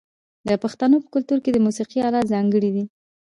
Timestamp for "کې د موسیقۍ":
1.43-1.99